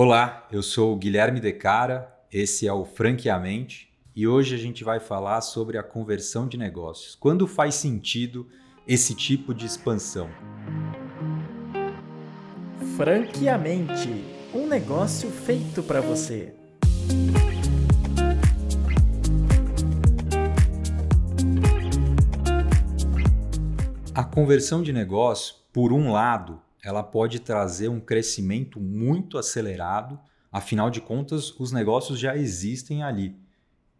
Olá, 0.00 0.46
eu 0.52 0.62
sou 0.62 0.92
o 0.92 0.96
Guilherme 0.96 1.40
Decara, 1.40 2.16
esse 2.30 2.68
é 2.68 2.72
o 2.72 2.84
Franqueamente 2.84 3.92
e 4.14 4.28
hoje 4.28 4.54
a 4.54 4.56
gente 4.56 4.84
vai 4.84 5.00
falar 5.00 5.40
sobre 5.40 5.76
a 5.76 5.82
conversão 5.82 6.46
de 6.46 6.56
negócios. 6.56 7.16
Quando 7.16 7.48
faz 7.48 7.74
sentido 7.74 8.46
esse 8.86 9.12
tipo 9.12 9.52
de 9.52 9.66
expansão? 9.66 10.30
Franqueamente, 12.96 14.24
um 14.54 14.68
negócio 14.68 15.30
feito 15.30 15.82
para 15.82 16.00
você. 16.00 16.54
A 24.14 24.22
conversão 24.22 24.80
de 24.80 24.92
negócio, 24.92 25.56
por 25.72 25.92
um 25.92 26.12
lado, 26.12 26.62
ela 26.82 27.02
pode 27.02 27.40
trazer 27.40 27.88
um 27.88 28.00
crescimento 28.00 28.80
muito 28.80 29.38
acelerado. 29.38 30.18
Afinal 30.50 30.90
de 30.90 31.00
contas, 31.00 31.50
os 31.58 31.72
negócios 31.72 32.18
já 32.18 32.36
existem 32.36 33.02
ali 33.02 33.36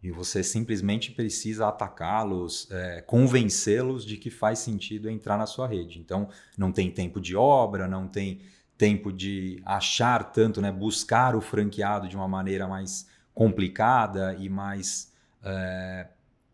e 0.01 0.11
você 0.11 0.41
simplesmente 0.41 1.11
precisa 1.11 1.67
atacá-los, 1.67 2.69
é, 2.71 3.01
convencê-los 3.01 4.05
de 4.05 4.15
que 4.15 4.29
faz 4.29 4.59
sentido 4.59 5.09
entrar 5.09 5.37
na 5.37 5.45
sua 5.45 5.67
rede. 5.67 5.99
Então, 5.99 6.29
não 6.57 6.71
tem 6.71 6.89
tempo 6.89 7.19
de 7.19 7.35
obra, 7.35 7.87
não 7.87 8.07
tem 8.07 8.39
tempo 8.77 9.11
de 9.11 9.61
achar 9.65 10.31
tanto, 10.31 10.61
né, 10.61 10.71
buscar 10.71 11.35
o 11.35 11.41
franqueado 11.41 12.07
de 12.07 12.15
uma 12.15 12.29
maneira 12.29 12.65
mais 12.65 13.07
complicada 13.33 14.35
e 14.39 14.47
mais 14.47 15.11
é, 15.43 16.07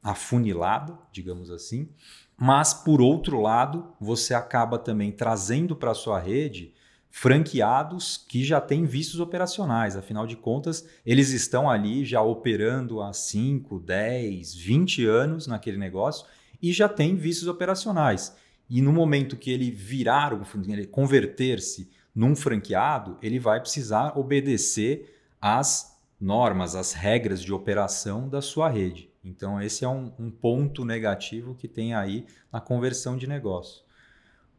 afunilada, 0.05 0.95
digamos 1.11 1.49
assim. 1.49 1.89
Mas, 2.37 2.73
por 2.73 3.01
outro 3.01 3.41
lado, 3.41 3.87
você 3.99 4.35
acaba 4.35 4.77
também 4.77 5.11
trazendo 5.11 5.75
para 5.75 5.91
a 5.91 5.95
sua 5.95 6.19
rede 6.19 6.73
franqueados 7.09 8.23
que 8.27 8.43
já 8.43 8.61
têm 8.61 8.85
vistos 8.85 9.19
operacionais. 9.19 9.95
Afinal 9.95 10.27
de 10.27 10.35
contas, 10.35 10.85
eles 11.05 11.31
estão 11.31 11.67
ali 11.67 12.05
já 12.05 12.21
operando 12.21 13.01
há 13.01 13.13
5, 13.13 13.79
10, 13.79 14.53
20 14.53 15.05
anos 15.05 15.47
naquele 15.47 15.77
negócio 15.77 16.27
e 16.61 16.71
já 16.71 16.87
têm 16.87 17.15
vistos 17.15 17.47
operacionais. 17.47 18.35
E 18.69 18.81
no 18.81 18.93
momento 18.93 19.37
que 19.37 19.49
ele 19.49 19.71
virar, 19.71 20.37
ele 20.67 20.85
converter-se 20.85 21.89
num 22.13 22.35
franqueado, 22.35 23.17
ele 23.21 23.39
vai 23.39 23.59
precisar 23.59 24.17
obedecer 24.17 25.19
às 25.41 25.97
normas, 26.19 26.75
às 26.75 26.93
regras 26.93 27.41
de 27.41 27.53
operação 27.53 28.29
da 28.29 28.41
sua 28.41 28.69
rede. 28.69 29.09
Então, 29.25 29.59
esse 29.59 29.83
é 29.83 29.89
um, 29.89 30.11
um 30.19 30.29
ponto 30.29 30.85
negativo 30.85 31.55
que 31.55 31.67
tem 31.67 31.95
aí 31.95 32.27
na 32.53 32.61
conversão 32.61 33.17
de 33.17 33.25
negócio. 33.25 33.83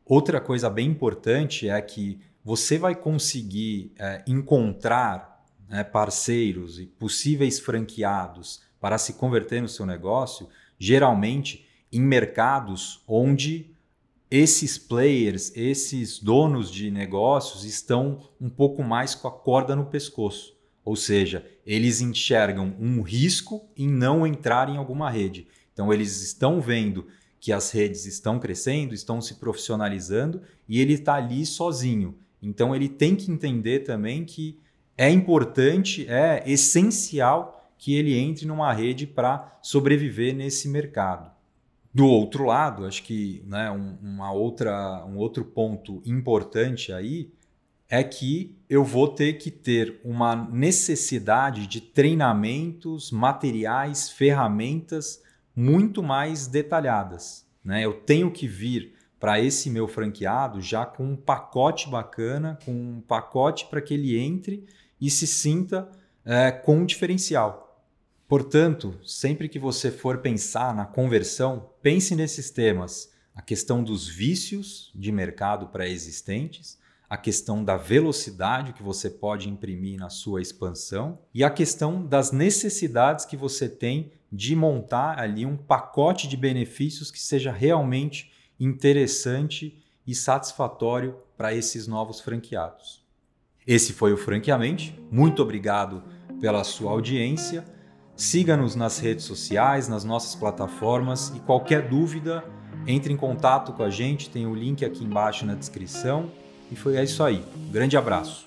Outra 0.05 0.41
coisa 0.41 0.69
bem 0.69 0.89
importante 0.89 1.69
é 1.69 1.81
que 1.81 2.21
você 2.45 2.77
vai 2.77 2.95
conseguir 2.95 3.93
é, 3.99 4.25
encontrar 4.27 5.45
né, 5.69 5.85
parceiros 5.85 6.81
e 6.81 6.87
possíveis 6.87 7.61
franqueados 7.61 8.61
para 8.81 8.99
se 8.99 9.15
converter 9.15 9.63
no 9.63 9.69
seu 9.69 9.87
negócio, 9.87 10.49
geralmente 10.79 11.67
em 11.93 12.01
mercados 12.01 13.03
onde 13.07 13.71
esses 14.29 14.77
players, 14.77 15.53
esses 15.55 16.19
donos 16.19 16.71
de 16.71 16.91
negócios 16.91 17.65
estão 17.65 18.29
um 18.41 18.51
pouco 18.51 18.83
mais 18.83 19.15
com 19.15 19.29
a 19.29 19.33
corda 19.33 19.77
no 19.77 19.87
pescoço. 19.87 20.56
Ou 20.87 20.95
seja, 20.95 21.45
eles 21.67 22.01
enxergam 22.01 22.73
um 22.79 23.03
risco 23.03 23.69
em 23.77 23.89
não 23.89 24.25
entrar 24.25 24.69
em 24.69 24.77
alguma 24.77 25.11
rede. 25.11 25.49
Então, 25.73 25.93
eles 25.93 26.23
estão 26.23 26.61
vendo 26.61 27.09
que 27.41 27.53
as 27.53 27.73
redes 27.73 28.07
estão 28.07 28.39
crescendo, 28.39 28.95
estão 28.95 29.21
se 29.21 29.35
profissionalizando 29.35 30.43
e 30.69 30.81
ele 30.81 30.93
está 30.93 31.15
ali 31.15 31.45
sozinho. 31.45 32.17
Então, 32.41 32.73
ele 32.73 32.89
tem 32.89 33.17
que 33.17 33.33
entender 33.33 33.81
também 33.81 34.25
que 34.25 34.61
é 34.97 35.11
importante, 35.11 36.07
é 36.09 36.45
essencial 36.47 37.69
que 37.77 37.97
ele 37.97 38.17
entre 38.17 38.47
numa 38.47 38.73
rede 38.73 39.09
para 39.09 39.59
sobreviver 39.61 40.37
nesse 40.37 40.69
mercado. 40.69 41.33
Do 41.93 42.07
outro 42.07 42.45
lado, 42.45 42.87
acho 42.87 43.03
que 43.03 43.43
né, 43.45 43.73
um, 43.73 43.99
uma 44.01 44.31
outra, 44.31 45.05
um 45.05 45.17
outro 45.17 45.45
ponto 45.45 46.01
importante 46.07 46.93
aí 46.93 47.33
é 47.89 48.03
que 48.03 48.57
eu 48.69 48.83
vou 48.83 49.09
ter 49.09 49.35
que 49.35 49.51
ter 49.51 50.01
uma 50.05 50.35
necessidade 50.35 51.67
de 51.67 51.81
treinamentos, 51.81 53.11
materiais, 53.11 54.11
ferramentas 54.11 55.23
muito 55.55 56.03
mais 56.03 56.47
detalhadas. 56.47 57.47
Né? 57.65 57.85
Eu 57.85 57.95
tenho 57.95 58.31
que 58.31 58.49
vir 58.49 58.95
para 59.19 59.41
esse 59.41 59.71
meu 59.71 59.89
franqueado 59.89 60.61
já 60.61 60.85
com 60.85 61.05
um 61.05 61.17
pacote 61.17 61.89
bacana, 61.89 62.59
com 62.65 62.73
um 62.73 63.01
pacote 63.01 63.67
para 63.67 63.81
que 63.81 63.95
ele 63.95 64.19
entre 64.19 64.67
e 65.01 65.11
se 65.11 65.27
sinta 65.27 65.89
é, 66.25 66.51
com 66.51 66.79
um 66.79 66.87
diferencial. 66.87 67.85
Portanto, 68.29 68.99
sempre 69.05 69.49
que 69.49 69.59
você 69.59 69.91
for 69.91 70.19
pensar 70.19 70.75
na 70.75 70.85
conversão, 70.85 71.71
pense 71.81 72.15
nesses 72.17 72.51
temas: 72.51 73.13
a 73.35 73.41
questão 73.41 73.83
dos 73.83 74.09
vícios 74.09 74.93
de 74.95 75.13
mercado 75.13 75.69
pré-existentes 75.69 76.79
a 77.09 77.17
questão 77.17 77.65
da 77.65 77.77
velocidade 77.77 78.73
que 78.73 78.83
você 78.83 79.09
pode 79.09 79.49
imprimir 79.49 79.99
na 79.99 80.11
sua 80.11 80.43
expansão 80.43 81.19
e 81.33 81.45
a 81.45 81.51
questão 81.51 82.05
das 82.05 82.33
necessidades 82.33 83.25
que 83.25 83.37
você 83.37 83.69
tem 83.69 84.13
de 84.31 84.57
montar 84.57 85.19
ali 85.21 85.47
um 85.47 85.57
pacote 85.57 86.27
de 86.27 86.37
benefícios 86.37 87.11
que 87.11 87.21
seja 87.21 87.53
realmente 87.53 88.33
interessante 88.59 89.83
e 90.07 90.15
satisfatório 90.15 91.17
para 91.37 91.55
esses 91.55 91.87
novos 91.87 92.21
franqueados. 92.21 93.05
Esse 93.67 93.93
foi 93.93 94.13
o 94.13 94.17
Franqueamente. 94.17 94.99
Muito 95.11 95.43
obrigado 95.43 96.03
pela 96.41 96.65
sua 96.65 96.91
audiência. 96.91 97.65
Siga-nos 98.17 98.75
nas 98.75 98.99
redes 98.99 99.25
sociais, 99.25 99.89
nas 99.89 100.05
nossas 100.05 100.35
plataformas 100.35 101.33
e 101.37 101.41
qualquer 101.41 101.89
dúvida, 101.89 102.45
entre 102.87 103.13
em 103.13 103.17
contato 103.17 103.73
com 103.73 103.83
a 103.83 103.91
gente, 103.91 104.31
tem 104.31 104.47
o 104.47 104.55
link 104.55 104.85
aqui 104.85 105.05
embaixo 105.05 105.45
na 105.45 105.55
descrição 105.55 106.31
e 106.71 106.77
foi 106.77 106.97
é 106.97 107.05
isso 107.05 107.23
aí. 107.23 107.43
Grande 107.71 107.97
abraço. 107.97 108.47